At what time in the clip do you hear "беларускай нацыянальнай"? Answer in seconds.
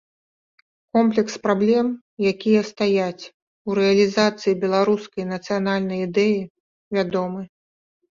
4.63-5.99